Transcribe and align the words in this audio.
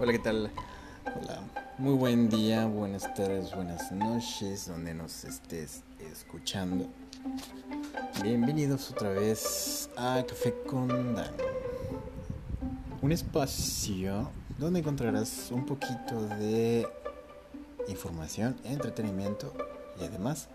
Hola, 0.00 0.12
¿qué 0.12 0.20
tal? 0.20 0.48
Hola, 1.06 1.40
muy 1.76 1.94
buen 1.94 2.28
día, 2.28 2.66
buenas 2.66 3.12
tardes, 3.14 3.52
buenas 3.52 3.90
noches, 3.90 4.68
donde 4.68 4.94
nos 4.94 5.24
estés 5.24 5.82
escuchando. 5.98 6.86
Bienvenidos 8.22 8.92
otra 8.92 9.10
vez 9.10 9.90
a 9.96 10.22
Café 10.24 10.54
con 10.68 11.16
Dan. 11.16 11.32
Un 13.02 13.10
espacio 13.10 14.30
donde 14.56 14.78
encontrarás 14.78 15.50
un 15.50 15.66
poquito 15.66 16.28
de 16.38 16.86
información, 17.88 18.54
entretenimiento 18.62 19.52
y 20.00 20.04
además 20.04 20.48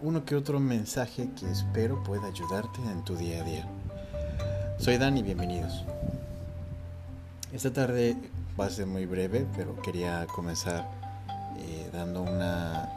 uno 0.00 0.24
que 0.24 0.36
otro 0.36 0.60
mensaje 0.60 1.28
que 1.34 1.50
espero 1.50 2.00
pueda 2.04 2.28
ayudarte 2.28 2.80
en 2.82 3.02
tu 3.02 3.16
día 3.16 3.42
a 3.42 3.44
día. 3.44 3.68
Soy 4.78 4.96
Dan 4.96 5.18
y 5.18 5.24
bienvenidos. 5.24 5.84
Esta 7.52 7.70
tarde 7.70 8.16
va 8.58 8.64
a 8.64 8.70
ser 8.70 8.86
muy 8.86 9.04
breve, 9.04 9.46
pero 9.54 9.76
quería 9.82 10.26
comenzar 10.34 10.88
eh, 11.58 11.90
dando 11.92 12.22
una, 12.22 12.88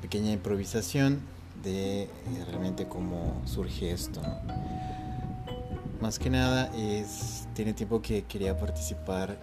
pequeña 0.00 0.32
improvisación 0.32 1.20
de 1.62 2.04
eh, 2.04 2.08
realmente 2.46 2.88
cómo 2.88 3.42
surge 3.44 3.90
esto. 3.90 4.22
Más 6.00 6.18
que 6.18 6.30
nada 6.30 6.70
es 6.74 7.46
tiene 7.54 7.74
tiempo 7.74 8.00
que 8.00 8.22
quería 8.22 8.56
participar 8.56 9.36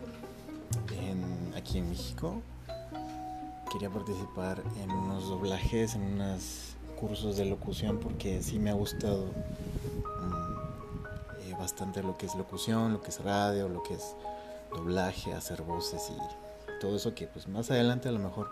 aquí 1.55 1.77
en 1.77 1.89
México. 1.89 2.41
Quería 3.71 3.91
participar 3.91 4.63
en 4.81 4.89
unos 4.89 5.27
doblajes, 5.27 5.93
en 5.93 6.01
unos 6.01 6.75
cursos 6.99 7.37
de 7.37 7.45
locución 7.45 7.99
porque 7.99 8.41
sí 8.41 8.57
me 8.57 8.71
ha 8.71 8.73
gustado 8.73 9.25
bastante 11.57 12.03
lo 12.03 12.17
que 12.17 12.25
es 12.25 12.35
locución, 12.35 12.93
lo 12.93 13.01
que 13.01 13.09
es 13.09 13.23
radio, 13.23 13.69
lo 13.69 13.83
que 13.83 13.95
es 13.95 14.15
doblaje, 14.71 15.33
hacer 15.33 15.61
voces 15.61 16.09
y 16.09 16.79
todo 16.79 16.95
eso 16.95 17.13
que 17.15 17.27
pues 17.27 17.47
más 17.47 17.71
adelante 17.71 18.09
a 18.09 18.11
lo 18.11 18.19
mejor 18.19 18.49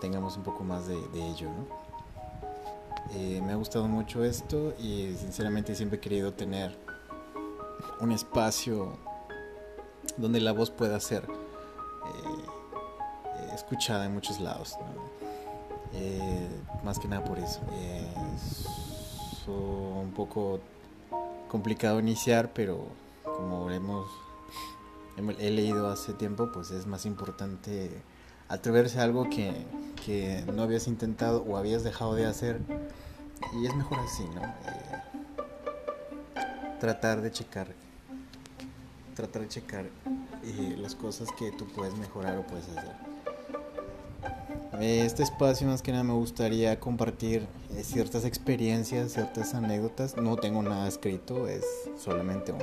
tengamos 0.00 0.36
un 0.36 0.42
poco 0.42 0.62
más 0.62 0.86
de, 0.86 0.96
ello, 1.14 1.48
eh, 3.14 3.40
me 3.44 3.52
ha 3.52 3.56
gustado 3.56 3.88
mucho 3.88 4.22
esto 4.24 4.74
y 4.78 5.14
sinceramente 5.18 5.74
siempre 5.74 5.98
he 5.98 6.00
querido 6.00 6.32
tener 6.32 6.76
un 8.00 8.12
espacio 8.12 8.96
donde 10.16 10.40
la 10.40 10.52
voz 10.52 10.70
pueda 10.70 11.00
ser 11.00 11.24
eh, 11.24 13.54
escuchada 13.54 14.04
en 14.04 14.14
muchos 14.14 14.40
lados. 14.40 14.76
Eh, 15.94 16.48
más 16.84 16.98
que 16.98 17.08
nada 17.08 17.24
por 17.24 17.38
eso. 17.38 17.60
es 18.34 18.66
un 19.48 20.12
poco 20.14 20.60
complicado 21.48 22.00
iniciar, 22.00 22.52
pero 22.52 22.86
como 23.24 23.70
hemos, 23.70 24.08
he 25.38 25.50
leído 25.50 25.88
hace 25.88 26.12
tiempo, 26.12 26.50
pues 26.52 26.70
es 26.70 26.86
más 26.86 27.06
importante 27.06 27.90
atreverse 28.48 29.00
a 29.00 29.02
algo 29.02 29.28
que, 29.28 29.52
que 30.04 30.44
no 30.52 30.62
habías 30.62 30.86
intentado 30.86 31.42
o 31.42 31.56
habías 31.56 31.84
dejado 31.84 32.14
de 32.14 32.26
hacer 32.26 32.60
y 33.54 33.66
es 33.66 33.74
mejor 33.74 33.98
así, 34.00 34.24
¿no? 34.34 34.42
Eh, 34.42 35.02
tratar 36.80 37.20
de 37.22 37.30
checar, 37.30 37.68
tratar 39.14 39.42
de 39.42 39.48
checar 39.48 39.86
eh, 40.44 40.76
las 40.78 40.94
cosas 40.94 41.28
que 41.38 41.50
tú 41.52 41.66
puedes 41.68 41.96
mejorar 41.96 42.38
o 42.38 42.46
puedes 42.46 42.68
hacer. 42.68 43.05
Este 44.80 45.22
espacio 45.22 45.66
más 45.66 45.80
que 45.80 45.90
nada 45.90 46.04
me 46.04 46.12
gustaría 46.12 46.78
compartir 46.78 47.46
eh, 47.74 47.82
ciertas 47.82 48.26
experiencias, 48.26 49.12
ciertas 49.12 49.54
anécdotas. 49.54 50.18
No 50.18 50.36
tengo 50.36 50.62
nada 50.62 50.86
escrito, 50.86 51.48
es 51.48 51.64
solamente 51.96 52.52
un 52.52 52.58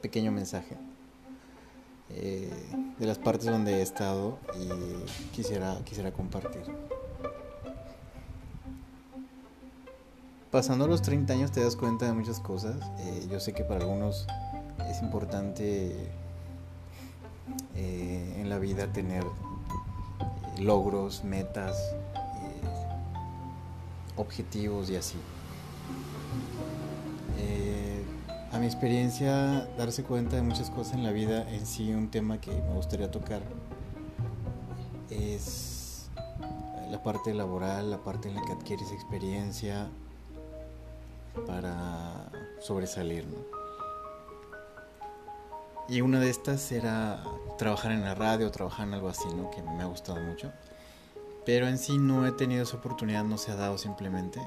pequeño 0.00 0.32
mensaje 0.32 0.78
eh, 2.08 2.50
de 2.98 3.06
las 3.06 3.18
partes 3.18 3.46
donde 3.46 3.80
he 3.80 3.82
estado 3.82 4.38
y 4.58 5.34
quisiera, 5.34 5.76
quisiera 5.84 6.10
compartir. 6.10 6.62
Pasando 10.50 10.86
los 10.86 11.02
30 11.02 11.34
años 11.34 11.52
te 11.52 11.62
das 11.62 11.76
cuenta 11.76 12.06
de 12.06 12.14
muchas 12.14 12.40
cosas. 12.40 12.76
Eh, 13.00 13.28
yo 13.30 13.40
sé 13.40 13.52
que 13.52 13.62
para 13.62 13.80
algunos 13.80 14.26
es 14.88 15.02
importante 15.02 16.08
en 17.74 18.48
la 18.48 18.58
vida 18.58 18.92
tener 18.92 19.24
logros, 20.60 21.24
metas, 21.24 21.76
eh, 22.14 22.60
objetivos 24.16 24.90
y 24.90 24.96
así. 24.96 25.18
Eh, 27.38 28.04
a 28.52 28.58
mi 28.58 28.66
experiencia, 28.66 29.68
darse 29.78 30.02
cuenta 30.04 30.36
de 30.36 30.42
muchas 30.42 30.70
cosas 30.70 30.94
en 30.94 31.02
la 31.02 31.12
vida, 31.12 31.48
en 31.50 31.66
sí 31.66 31.92
un 31.92 32.10
tema 32.10 32.40
que 32.40 32.50
me 32.50 32.74
gustaría 32.74 33.10
tocar 33.10 33.42
es 35.10 36.08
la 36.90 37.02
parte 37.02 37.34
laboral, 37.34 37.90
la 37.90 37.98
parte 37.98 38.28
en 38.28 38.34
la 38.34 38.42
que 38.42 38.52
adquieres 38.52 38.90
experiencia 38.92 39.88
para 41.46 42.30
sobresalir. 42.60 43.24
Y 45.90 46.02
una 46.02 46.20
de 46.20 46.30
estas 46.30 46.70
era 46.70 47.20
trabajar 47.58 47.90
en 47.90 48.02
la 48.02 48.14
radio, 48.14 48.48
trabajar 48.52 48.86
en 48.86 48.94
algo 48.94 49.08
así, 49.08 49.26
¿no? 49.34 49.50
Que 49.50 49.60
me 49.60 49.82
ha 49.82 49.86
gustado 49.86 50.20
mucho. 50.20 50.52
Pero 51.44 51.66
en 51.66 51.78
sí 51.78 51.98
no 51.98 52.28
he 52.28 52.30
tenido 52.30 52.62
esa 52.62 52.76
oportunidad, 52.76 53.24
no 53.24 53.36
se 53.36 53.50
ha 53.50 53.56
dado 53.56 53.76
simplemente. 53.76 54.40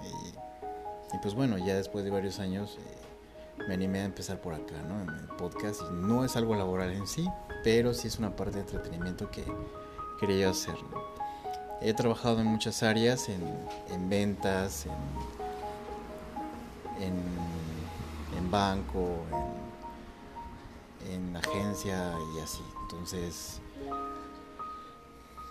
Y, 1.14 1.18
pues 1.18 1.34
bueno, 1.34 1.58
ya 1.58 1.76
después 1.76 2.06
de 2.06 2.12
varios 2.12 2.40
años 2.40 2.78
eh, 2.80 3.66
me 3.68 3.74
animé 3.74 4.00
a 4.00 4.06
empezar 4.06 4.40
por 4.40 4.54
acá, 4.54 4.82
¿no? 4.88 5.02
En 5.02 5.10
el 5.10 5.26
podcast. 5.36 5.82
Y 5.82 5.94
no 5.94 6.24
es 6.24 6.38
algo 6.38 6.56
laboral 6.56 6.92
en 6.92 7.08
sí, 7.08 7.30
pero 7.62 7.94
sí 7.94 8.08
es 8.08 8.20
una 8.20 8.34
parte 8.34 8.54
de 8.54 8.62
entretenimiento 8.62 9.30
que 9.30 9.44
quería 10.22 10.50
hacer. 10.50 10.76
He 11.82 11.94
trabajado 11.94 12.40
en 12.40 12.48
muchas 12.48 12.84
áreas, 12.84 13.28
en, 13.28 13.44
en 13.92 14.10
ventas, 14.10 14.86
en, 14.86 14.94
en, 17.04 17.22
en 18.38 18.50
banco, 18.50 19.26
en 19.30 19.63
en 21.12 21.36
agencia 21.36 22.14
y 22.36 22.40
así. 22.40 22.64
Entonces, 22.84 23.60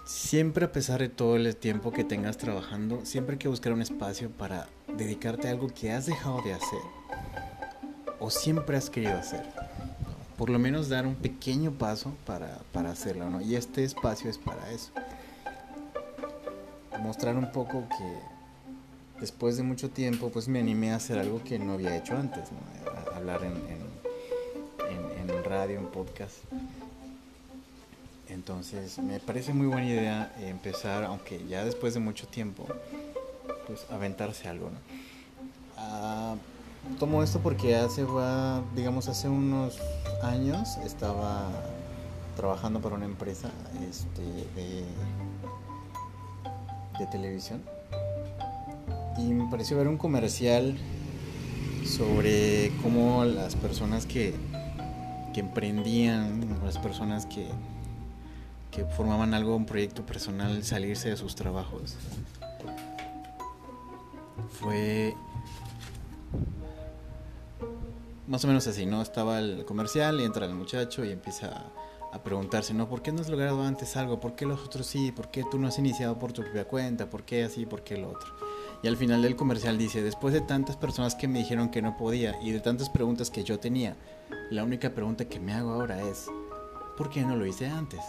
siempre 0.05 0.65
a 0.65 0.73
pesar 0.73 1.01
de 1.01 1.09
todo 1.09 1.37
el 1.37 1.57
tiempo 1.57 1.93
que 1.93 2.05
tengas 2.05 2.39
trabajando, 2.39 3.05
siempre 3.05 3.35
hay 3.35 3.39
que 3.39 3.49
buscar 3.49 3.73
un 3.73 3.83
espacio 3.83 4.31
para 4.31 4.69
dedicarte 4.97 5.49
a 5.49 5.53
algo 5.53 5.69
que 5.69 5.93
has 5.93 6.07
dejado 6.07 6.43
de 6.43 6.55
hacer 6.55 6.81
o 8.21 8.31
siempre 8.31 8.77
has 8.77 8.89
querido 8.89 9.15
hacer. 9.15 9.45
Por 10.37 10.49
lo 10.49 10.59
menos 10.59 10.89
dar 10.89 11.07
un 11.07 11.15
pequeño 11.15 11.73
paso 11.73 12.13
para, 12.25 12.61
para 12.73 12.91
hacerlo, 12.91 13.29
¿no? 13.31 13.41
Y 13.41 13.57
este 13.57 13.85
espacio 13.85 14.31
es 14.31 14.39
para 14.39 14.71
eso. 14.71 14.91
Mostrar 17.01 17.37
un 17.37 17.51
poco 17.51 17.85
que 17.89 19.21
después 19.21 19.57
de 19.57 19.63
mucho 19.63 19.91
tiempo, 19.91 20.31
pues 20.31 20.49
me 20.49 20.61
animé 20.61 20.93
a 20.93 20.97
hacer 20.97 21.19
algo 21.19 21.43
que 21.43 21.59
no 21.59 21.73
había 21.73 21.97
hecho 21.97 22.17
antes, 22.17 22.51
¿no? 22.53 22.59
hablar 23.15 23.45
en 23.45 23.82
radio, 25.53 25.79
un 25.81 25.89
podcast. 25.89 26.37
Entonces 28.29 28.99
me 28.99 29.21
parece 29.21 29.53
muy 29.53 29.67
buena 29.67 29.87
idea 29.87 30.33
empezar, 30.41 31.05
aunque 31.05 31.47
ya 31.47 31.63
después 31.63 31.93
de 31.93 32.01
mucho 32.01 32.27
tiempo, 32.27 32.67
pues 33.67 33.85
aventarse 33.91 34.49
algo. 34.49 34.71
¿no? 34.71 34.79
Ah, 35.77 36.37
tomo 36.99 37.23
esto 37.23 37.39
porque 37.41 37.77
hace, 37.77 38.07
digamos, 38.75 39.09
hace 39.09 39.29
unos 39.29 39.79
años 40.23 40.79
estaba 40.79 41.51
trabajando 42.35 42.81
para 42.81 42.95
una 42.95 43.05
empresa 43.05 43.51
este, 43.91 44.23
de, 44.23 44.85
de 46.99 47.07
televisión 47.11 47.61
y 49.19 49.35
me 49.35 49.51
pareció 49.51 49.77
ver 49.77 49.89
un 49.89 49.99
comercial 49.99 50.79
sobre 51.85 52.73
cómo 52.83 53.27
las 53.27 53.55
personas 53.55 54.07
que 54.07 54.35
que 55.33 55.41
emprendían, 55.41 56.59
las 56.65 56.79
personas 56.79 57.27
que, 57.27 57.49
que 58.71 58.85
formaban 58.85 59.35
algo, 59.35 59.57
un 59.57 59.67
proyecto 59.67 60.05
personal, 60.05 60.63
salirse 60.65 61.11
de 61.11 61.17
sus 61.17 61.35
trabajos. 61.35 61.97
Fue 64.51 65.15
más 68.27 68.45
o 68.45 68.49
menos 68.49 68.67
así, 68.67 68.87
¿no? 68.87 69.03
Estaba 69.03 69.39
el 69.39 69.65
comercial 69.65 70.21
y 70.21 70.25
entra 70.25 70.47
el 70.47 70.55
muchacho 70.55 71.05
y 71.05 71.11
empieza 71.11 71.67
a 72.13 72.23
preguntarse, 72.23 72.73
¿no? 72.73 72.89
¿Por 72.89 73.03
qué 73.03 73.13
no 73.13 73.21
has 73.21 73.29
logrado 73.29 73.63
antes 73.63 73.97
algo? 73.97 74.21
¿Por 74.21 74.35
qué 74.35 74.47
los 74.47 74.61
otros 74.61 74.87
sí? 74.87 75.13
¿Por 75.13 75.31
qué 75.31 75.45
tú 75.51 75.59
no 75.59 75.69
has 75.69 75.79
iniciado 75.79 76.19
por 76.19 76.33
tu 76.33 76.43
propia 76.43 76.67
cuenta? 76.67 77.11
¿Por 77.11 77.25
qué 77.25 77.45
así? 77.45 77.67
¿Por 77.67 77.83
qué 77.83 77.97
lo 77.97 78.11
otro? 78.11 78.33
Y 78.83 78.89
al 78.89 78.97
final 78.97 79.23
del 79.23 79.37
comercial 79.37 79.79
dice, 79.79 80.03
después 80.03 80.35
de 80.35 80.41
tantas 80.41 80.77
personas 80.77 81.15
que 81.15 81.29
me 81.29 81.39
dijeron 81.39 81.71
que 81.71 81.83
no 81.83 81.97
podía 81.97 82.41
y 82.43 82.51
de 82.51 82.61
tantas 82.61 82.91
preguntas 82.91 83.31
que 83.31 83.45
yo 83.45 83.61
tenía, 83.61 83.97
la 84.51 84.65
única 84.65 84.91
pregunta 84.91 85.25
que 85.25 85.39
me 85.39 85.53
hago 85.53 85.73
ahora 85.73 86.03
es, 86.03 86.27
¿por 86.97 87.09
qué 87.09 87.23
no 87.23 87.37
lo 87.37 87.47
hice 87.47 87.69
antes? 87.69 88.01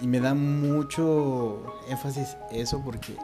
Y 0.00 0.06
me 0.08 0.18
da 0.18 0.34
mucho 0.34 1.62
énfasis 1.88 2.36
eso 2.50 2.82
porque 2.84 3.16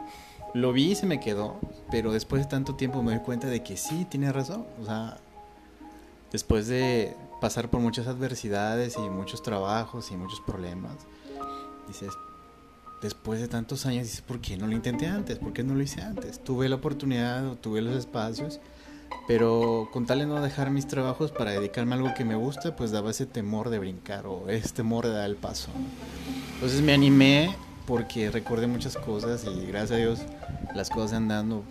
lo 0.53 0.71
vi 0.71 0.91
y 0.91 0.95
se 0.95 1.05
me 1.05 1.19
quedó, 1.19 1.59
pero 1.91 2.13
después 2.13 2.43
de 2.43 2.47
tanto 2.47 2.75
tiempo 2.75 3.03
me 3.03 3.11
doy 3.11 3.21
cuenta 3.21 3.47
de 3.47 3.61
que 3.61 3.75
sí, 3.75 4.05
tiene 4.05 4.31
razón. 4.31 4.65
O 4.81 4.85
sea, 4.85 5.17
después 6.31 6.67
de 6.67 7.17
pasar 7.41 7.69
por 7.69 7.81
muchas 7.81 8.07
adversidades 8.07 8.95
y 8.97 9.09
muchos 9.09 9.43
trabajos 9.43 10.09
y 10.11 10.15
muchos 10.15 10.39
problemas, 10.39 10.95
dices, 11.87 12.13
después 13.01 13.39
de 13.39 13.47
tantos 13.47 13.85
años, 13.85 14.03
dices, 14.03 14.21
¿por 14.21 14.39
qué 14.41 14.57
no 14.57 14.67
lo 14.67 14.73
intenté 14.73 15.07
antes? 15.07 15.39
¿Por 15.39 15.53
qué 15.53 15.63
no 15.63 15.75
lo 15.75 15.81
hice 15.81 16.01
antes? 16.01 16.43
Tuve 16.43 16.69
la 16.69 16.75
oportunidad, 16.75 17.55
tuve 17.55 17.81
los 17.81 17.95
espacios, 17.95 18.59
pero 19.27 19.89
con 19.91 20.05
tal 20.05 20.19
de 20.19 20.25
no 20.25 20.41
dejar 20.41 20.71
mis 20.71 20.87
trabajos 20.87 21.31
para 21.31 21.51
dedicarme 21.51 21.93
a 21.93 21.97
algo 21.97 22.13
que 22.15 22.25
me 22.25 22.35
gusta, 22.35 22.75
pues 22.75 22.91
daba 22.91 23.11
ese 23.11 23.25
temor 23.25 23.69
de 23.69 23.79
brincar 23.79 24.25
o 24.27 24.49
ese 24.49 24.69
temor 24.69 25.05
de 25.07 25.13
dar 25.13 25.29
el 25.29 25.35
paso. 25.35 25.69
Entonces 26.55 26.81
me 26.81 26.93
animé 26.93 27.55
porque 27.85 28.29
recordé 28.29 28.67
muchas 28.67 28.97
cosas 28.97 29.45
y 29.45 29.65
gracias 29.65 29.91
a 29.91 29.95
Dios 29.95 30.19
las 30.75 30.89
cosas 30.89 31.13
andando 31.13 31.63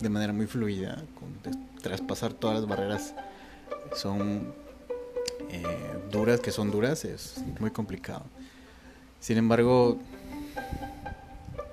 de 0.00 0.08
manera 0.08 0.32
muy 0.32 0.46
fluida, 0.46 1.02
con, 1.18 1.34
traspasar 1.82 2.32
todas 2.32 2.60
las 2.60 2.68
barreras 2.68 3.14
son 3.94 4.52
eh, 5.50 5.64
duras, 6.10 6.40
que 6.40 6.52
son 6.52 6.70
duras, 6.70 7.04
es 7.04 7.36
muy 7.60 7.70
complicado. 7.70 8.24
Sin 9.20 9.38
embargo, 9.38 9.98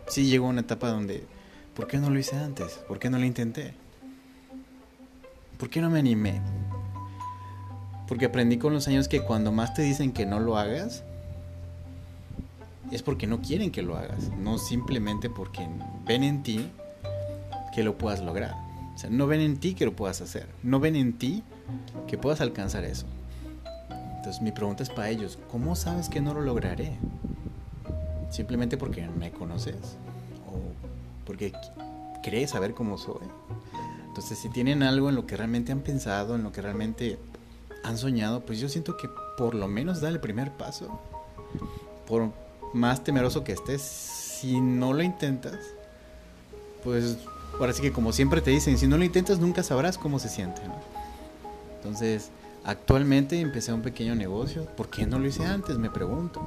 sí 0.07 0.25
llegó 0.25 0.47
una 0.47 0.61
etapa 0.61 0.89
donde, 0.89 1.25
¿por 1.75 1.87
qué 1.87 1.97
no 1.97 2.09
lo 2.09 2.19
hice 2.19 2.35
antes? 2.35 2.73
¿Por 2.87 2.99
qué 2.99 3.09
no 3.09 3.17
lo 3.17 3.25
intenté? 3.25 3.73
¿Por 5.57 5.69
qué 5.69 5.81
no 5.81 5.89
me 5.89 5.99
animé? 5.99 6.41
Porque 8.07 8.25
aprendí 8.25 8.57
con 8.57 8.73
los 8.73 8.87
años 8.87 9.07
que 9.07 9.21
cuando 9.21 9.51
más 9.51 9.73
te 9.73 9.83
dicen 9.83 10.11
que 10.11 10.25
no 10.25 10.39
lo 10.39 10.57
hagas, 10.57 11.03
es 12.91 13.03
porque 13.03 13.25
no 13.25 13.41
quieren 13.41 13.71
que 13.71 13.81
lo 13.81 13.95
hagas, 13.95 14.29
no 14.37 14.57
simplemente 14.57 15.29
porque 15.29 15.65
ven 16.05 16.23
en 16.23 16.43
ti 16.43 16.69
que 17.73 17.83
lo 17.83 17.97
puedas 17.97 18.19
lograr. 18.19 18.53
O 18.93 18.97
sea, 18.97 19.09
no 19.09 19.27
ven 19.27 19.39
en 19.39 19.57
ti 19.57 19.73
que 19.73 19.85
lo 19.85 19.95
puedas 19.95 20.21
hacer, 20.21 20.47
no 20.61 20.79
ven 20.79 20.95
en 20.97 21.13
ti 21.13 21.43
que 22.07 22.17
puedas 22.17 22.41
alcanzar 22.41 22.83
eso. 22.83 23.05
Entonces 24.17 24.41
mi 24.41 24.51
pregunta 24.51 24.83
es 24.83 24.89
para 24.89 25.09
ellos, 25.09 25.39
¿cómo 25.49 25.75
sabes 25.75 26.09
que 26.09 26.21
no 26.21 26.33
lo 26.33 26.41
lograré? 26.41 26.97
Simplemente 28.31 28.77
porque 28.77 29.07
me 29.07 29.31
conoces 29.31 29.75
o 30.47 30.59
porque 31.25 31.53
crees 32.23 32.51
saber 32.51 32.73
cómo 32.73 32.97
soy. 32.97 33.27
Entonces 34.07 34.39
si 34.39 34.49
tienen 34.49 34.83
algo 34.83 35.09
en 35.09 35.15
lo 35.15 35.27
que 35.27 35.37
realmente 35.37 35.71
han 35.71 35.81
pensado, 35.81 36.35
en 36.35 36.43
lo 36.43 36.51
que 36.51 36.61
realmente 36.61 37.19
han 37.83 37.97
soñado, 37.97 38.41
pues 38.41 38.59
yo 38.59 38.69
siento 38.69 38.97
que 38.97 39.09
por 39.37 39.53
lo 39.53 39.67
menos 39.67 40.01
da 40.01 40.09
el 40.09 40.19
primer 40.19 40.51
paso. 40.51 40.99
Por 42.07 42.31
más 42.73 43.03
temeroso 43.03 43.43
que 43.43 43.51
estés, 43.51 43.81
si 43.81 44.59
no 44.59 44.93
lo 44.93 45.03
intentas, 45.03 45.59
pues 46.83 47.17
ahora 47.59 47.73
sí 47.73 47.81
que 47.81 47.91
como 47.91 48.11
siempre 48.11 48.41
te 48.41 48.51
dicen, 48.51 48.77
si 48.77 48.87
no 48.87 48.97
lo 48.97 49.03
intentas 49.03 49.39
nunca 49.39 49.63
sabrás 49.63 49.97
cómo 49.97 50.19
se 50.19 50.29
siente. 50.29 50.61
Entonces, 51.77 52.29
actualmente 52.63 53.39
empecé 53.39 53.73
un 53.73 53.81
pequeño 53.81 54.15
negocio. 54.15 54.65
¿Por 54.77 54.89
qué 54.89 55.05
no 55.05 55.19
lo 55.19 55.27
hice 55.27 55.45
antes? 55.45 55.77
Me 55.77 55.89
pregunto. 55.89 56.41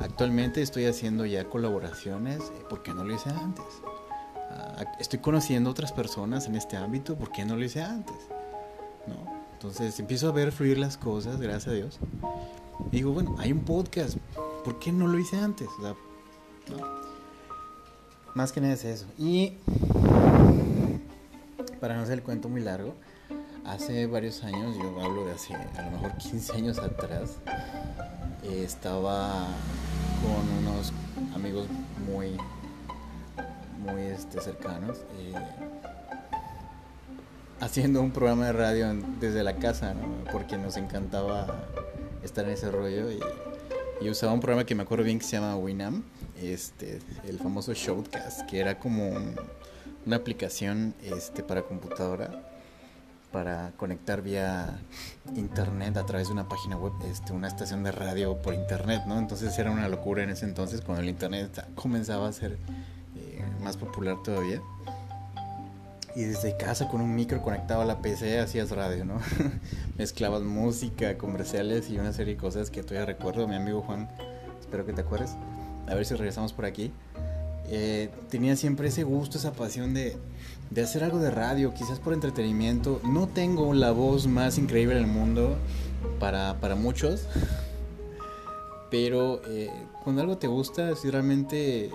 Actualmente 0.00 0.62
estoy 0.62 0.86
haciendo 0.86 1.26
ya 1.26 1.44
colaboraciones. 1.44 2.40
¿Por 2.68 2.82
qué 2.82 2.94
no 2.94 3.04
lo 3.04 3.14
hice 3.14 3.30
antes? 3.30 3.64
Ah, 4.50 4.84
estoy 4.98 5.18
conociendo 5.18 5.70
otras 5.70 5.92
personas 5.92 6.46
en 6.46 6.54
este 6.54 6.76
ámbito. 6.76 7.16
¿Por 7.16 7.30
qué 7.30 7.44
no 7.44 7.56
lo 7.56 7.64
hice 7.64 7.82
antes? 7.82 8.16
Entonces 9.52 9.98
empiezo 9.98 10.28
a 10.28 10.32
ver 10.32 10.52
fluir 10.52 10.78
las 10.78 10.96
cosas, 10.96 11.40
gracias 11.40 11.66
a 11.66 11.72
Dios. 11.72 11.98
digo, 12.92 13.12
bueno, 13.12 13.34
hay 13.38 13.50
un 13.50 13.60
podcast. 13.60 14.16
¿Por 14.64 14.78
qué 14.78 14.92
no 14.92 15.08
lo 15.08 15.18
hice 15.18 15.36
antes? 15.36 15.68
Más 18.34 18.52
que 18.52 18.60
nada 18.60 18.74
es 18.74 18.84
eso. 18.84 19.06
Y 19.18 19.54
para 21.80 21.96
no 21.96 22.02
hacer 22.02 22.14
el 22.14 22.22
cuento 22.22 22.48
muy 22.48 22.60
largo, 22.60 22.94
hace 23.64 24.06
varios 24.06 24.44
años, 24.44 24.76
yo 24.76 25.02
hablo 25.02 25.26
de 25.26 25.32
hace 25.32 25.54
a 25.54 25.82
lo 25.82 25.90
mejor 25.90 26.16
15 26.18 26.52
años 26.52 26.78
atrás, 26.78 27.38
eh, 28.44 28.62
estaba 28.64 29.48
con 30.22 30.48
unos 30.58 30.92
amigos 31.34 31.66
muy, 32.06 32.36
muy 33.78 34.02
este, 34.02 34.40
cercanos, 34.40 34.98
eh, 35.18 35.34
haciendo 37.60 38.00
un 38.00 38.10
programa 38.10 38.46
de 38.46 38.52
radio 38.52 38.94
desde 39.20 39.42
la 39.42 39.56
casa, 39.56 39.94
porque 40.32 40.56
nos 40.56 40.76
encantaba 40.76 41.46
estar 42.22 42.44
en 42.44 42.52
ese 42.52 42.70
rollo 42.70 43.10
y, 43.10 43.20
usaba 44.08 44.32
un 44.32 44.40
programa 44.40 44.64
que 44.64 44.74
me 44.74 44.84
acuerdo 44.84 45.04
bien 45.04 45.18
que 45.18 45.24
se 45.24 45.32
llama 45.32 45.56
Winam, 45.56 46.02
este, 46.40 47.00
el 47.26 47.38
famoso 47.38 47.74
Showcast, 47.74 48.46
que 48.46 48.60
era 48.60 48.78
como 48.78 49.10
una 50.06 50.16
aplicación 50.16 50.94
este, 51.02 51.42
para 51.42 51.62
computadora 51.62 52.57
para 53.32 53.72
conectar 53.76 54.22
vía 54.22 54.78
internet 55.36 55.96
a 55.96 56.06
través 56.06 56.28
de 56.28 56.34
una 56.34 56.48
página 56.48 56.76
web, 56.76 56.92
este, 57.10 57.32
una 57.32 57.48
estación 57.48 57.82
de 57.82 57.92
radio 57.92 58.40
por 58.40 58.54
internet, 58.54 59.02
¿no? 59.06 59.18
Entonces 59.18 59.58
era 59.58 59.70
una 59.70 59.88
locura 59.88 60.22
en 60.22 60.30
ese 60.30 60.46
entonces 60.46 60.80
cuando 60.80 61.02
el 61.02 61.08
internet 61.08 61.66
comenzaba 61.74 62.28
a 62.28 62.32
ser 62.32 62.52
eh, 63.16 63.44
más 63.62 63.76
popular 63.76 64.16
todavía. 64.24 64.62
Y 66.16 66.22
desde 66.22 66.56
casa 66.56 66.88
con 66.88 67.00
un 67.00 67.14
micro 67.14 67.42
conectado 67.42 67.82
a 67.82 67.84
la 67.84 68.00
PC 68.00 68.40
hacías 68.40 68.70
radio, 68.70 69.04
¿no? 69.04 69.20
Mezclabas 69.98 70.42
música, 70.42 71.16
comerciales 71.18 71.90
y 71.90 71.98
una 71.98 72.12
serie 72.12 72.34
de 72.34 72.40
cosas 72.40 72.70
que 72.70 72.82
todavía 72.82 73.06
recuerdo. 73.06 73.46
Mi 73.46 73.54
amigo 73.54 73.82
Juan, 73.82 74.08
espero 74.58 74.84
que 74.84 74.92
te 74.92 75.02
acuerdes. 75.02 75.36
A 75.86 75.94
ver 75.94 76.04
si 76.04 76.14
regresamos 76.14 76.52
por 76.52 76.64
aquí. 76.64 76.92
Eh, 77.70 78.08
tenía 78.30 78.56
siempre 78.56 78.88
ese 78.88 79.04
gusto, 79.04 79.36
esa 79.36 79.52
pasión 79.52 79.92
de, 79.92 80.16
de, 80.70 80.82
hacer 80.82 81.04
algo 81.04 81.18
de 81.18 81.30
radio, 81.30 81.74
quizás 81.74 82.00
por 82.00 82.14
entretenimiento. 82.14 83.00
No 83.04 83.28
tengo 83.28 83.74
la 83.74 83.90
voz 83.92 84.26
más 84.26 84.58
increíble 84.58 84.94
del 84.94 85.06
mundo 85.06 85.56
para, 86.18 86.58
para 86.60 86.76
muchos, 86.76 87.26
pero 88.90 89.42
eh, 89.46 89.70
cuando 90.02 90.22
algo 90.22 90.38
te 90.38 90.46
gusta, 90.46 90.96
si 90.96 91.10
realmente 91.10 91.90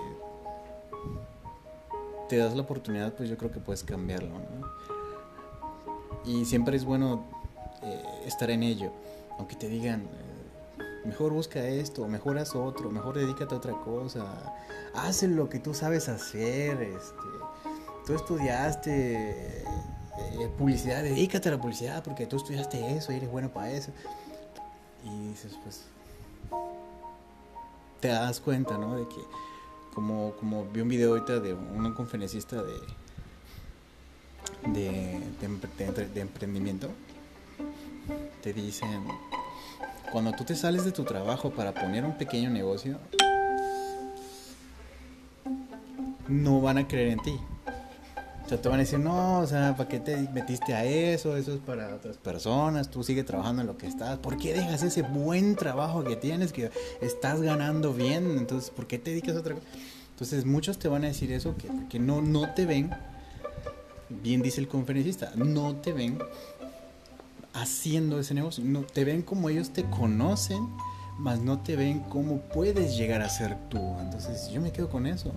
te 2.28 2.36
das 2.36 2.54
la 2.54 2.62
oportunidad, 2.62 3.12
pues 3.14 3.28
yo 3.28 3.36
creo 3.36 3.50
que 3.50 3.60
puedes 3.60 3.82
cambiarlo. 3.82 4.30
Y 6.24 6.44
siempre 6.44 6.76
es 6.76 6.84
bueno 6.84 7.24
eh, 7.82 8.02
estar 8.26 8.50
en 8.50 8.62
ello, 8.62 8.92
aunque 9.38 9.56
te 9.56 9.68
digan 9.68 10.04
mejor 11.04 11.32
busca 11.32 11.66
esto, 11.66 12.06
mejor 12.08 12.38
haz 12.38 12.54
otro, 12.54 12.90
mejor 12.90 13.16
dedícate 13.16 13.54
a 13.54 13.58
otra 13.58 13.72
cosa, 13.72 14.54
haz 14.94 15.22
lo 15.22 15.48
que 15.48 15.58
tú 15.58 15.74
sabes 15.74 16.08
hacer, 16.08 16.80
este, 16.82 17.22
tú 18.06 18.14
estudiaste 18.14 19.62
eh, 19.62 20.48
publicidad, 20.56 21.02
dedícate 21.02 21.48
a 21.48 21.52
la 21.52 21.60
publicidad 21.60 22.02
porque 22.02 22.26
tú 22.26 22.36
estudiaste 22.36 22.96
eso 22.96 23.12
y 23.12 23.16
eres 23.16 23.30
bueno 23.30 23.50
para 23.50 23.70
eso. 23.70 23.90
Y 25.04 25.28
dices, 25.28 25.58
pues, 25.62 25.84
te 28.00 28.08
das 28.08 28.40
cuenta, 28.40 28.78
¿no? 28.78 28.96
De 28.96 29.06
que, 29.08 29.20
como, 29.94 30.32
como 30.36 30.64
vi 30.66 30.80
un 30.80 30.88
video 30.88 31.10
ahorita 31.10 31.40
de 31.40 31.52
un 31.52 31.92
conferencista 31.92 32.62
de, 32.62 32.80
de, 34.72 35.20
de, 35.40 36.06
de 36.06 36.20
emprendimiento, 36.20 36.88
te 38.42 38.52
dicen 38.52 39.06
cuando 40.14 40.30
tú 40.30 40.44
te 40.44 40.54
sales 40.54 40.84
de 40.84 40.92
tu 40.92 41.02
trabajo 41.02 41.50
para 41.50 41.74
poner 41.74 42.04
un 42.04 42.16
pequeño 42.16 42.48
negocio, 42.48 43.00
no 46.28 46.60
van 46.60 46.78
a 46.78 46.86
creer 46.86 47.08
en 47.08 47.18
ti. 47.18 47.36
O 48.46 48.48
sea, 48.48 48.62
te 48.62 48.68
van 48.68 48.78
a 48.78 48.82
decir, 48.82 49.00
no, 49.00 49.40
o 49.40 49.46
sea, 49.48 49.74
¿para 49.76 49.88
qué 49.88 49.98
te 49.98 50.16
metiste 50.32 50.72
a 50.72 50.84
eso? 50.84 51.36
Eso 51.36 51.54
es 51.54 51.58
para 51.58 51.92
otras 51.96 52.16
personas, 52.16 52.92
tú 52.92 53.02
sigue 53.02 53.24
trabajando 53.24 53.62
en 53.62 53.66
lo 53.66 53.76
que 53.76 53.88
estás. 53.88 54.16
¿Por 54.20 54.36
qué 54.36 54.54
dejas 54.54 54.84
ese 54.84 55.02
buen 55.02 55.56
trabajo 55.56 56.04
que 56.04 56.14
tienes, 56.14 56.52
que 56.52 56.70
estás 57.00 57.42
ganando 57.42 57.92
bien? 57.92 58.38
Entonces, 58.38 58.70
¿por 58.70 58.86
qué 58.86 59.00
te 59.00 59.10
dedicas 59.10 59.34
a 59.34 59.40
otra 59.40 59.56
cosa? 59.56 59.66
Entonces, 60.10 60.44
muchos 60.44 60.78
te 60.78 60.86
van 60.86 61.02
a 61.02 61.08
decir 61.08 61.32
eso, 61.32 61.56
que, 61.56 61.68
que 61.88 61.98
no, 61.98 62.22
no 62.22 62.54
te 62.54 62.66
ven, 62.66 62.94
bien 64.08 64.42
dice 64.42 64.60
el 64.60 64.68
conferencista, 64.68 65.32
no 65.34 65.74
te 65.74 65.92
ven 65.92 66.20
haciendo 67.54 68.18
ese 68.18 68.34
negocio. 68.34 68.62
No, 68.64 68.82
te 68.82 69.04
ven 69.04 69.22
como 69.22 69.48
ellos 69.48 69.70
te 69.70 69.84
conocen, 69.84 70.68
mas 71.18 71.40
no 71.40 71.60
te 71.60 71.76
ven 71.76 72.00
como 72.00 72.40
puedes 72.40 72.96
llegar 72.96 73.22
a 73.22 73.28
ser 73.28 73.56
tú. 73.70 73.78
Entonces 74.00 74.50
yo 74.50 74.60
me 74.60 74.72
quedo 74.72 74.90
con 74.90 75.06
eso. 75.06 75.32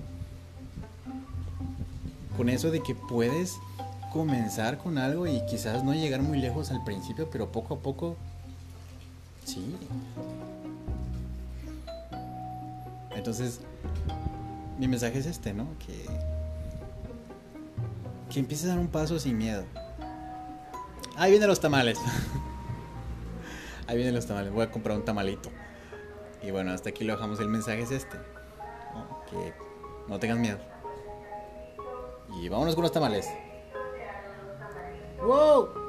Con 2.36 2.50
eso 2.50 2.69
de 2.71 2.81
que 2.81 2.93
puedes 2.93 3.55
comenzar 4.12 4.77
con 4.77 4.97
algo 4.97 5.27
y 5.27 5.45
quizás 5.45 5.83
no 5.83 5.93
llegar 5.93 6.21
muy 6.21 6.39
lejos 6.39 6.71
al 6.71 6.83
principio, 6.83 7.29
pero 7.31 7.51
poco 7.51 7.75
a 7.75 7.79
poco, 7.79 8.17
sí. 9.45 9.75
Entonces, 13.15 13.62
mi 14.79 14.88
mensaje 14.88 15.19
es 15.19 15.25
este, 15.25 15.53
¿no? 15.53 15.67
Que, 15.86 16.05
que 18.31 18.39
empieces 18.39 18.67
a 18.67 18.69
dar 18.69 18.79
un 18.79 18.88
paso 18.88 19.19
sin 19.19 19.38
miedo. 19.38 19.65
Ahí 21.17 21.31
vienen 21.31 21.50
los 21.50 21.59
tamales. 21.59 22.00
Ahí 23.88 23.95
vienen 23.95 24.13
los 24.13 24.27
tamales. 24.27 24.53
Voy 24.53 24.63
a 24.63 24.71
comprar 24.71 24.95
un 24.95 25.03
tamalito. 25.03 25.50
Y 26.43 26.51
bueno, 26.51 26.71
hasta 26.71 26.89
aquí 26.89 27.03
lo 27.03 27.13
dejamos. 27.13 27.39
El 27.39 27.47
mensaje 27.47 27.81
es 27.81 27.91
este. 27.91 28.17
Que 29.29 29.53
no 30.07 30.19
tengas 30.19 30.38
miedo. 30.38 30.59
Y 32.39 32.47
vámonos 32.50 32.75
con 32.75 32.83
los 32.83 32.91
tamales. 32.91 33.27
¡Wow! 35.19 35.87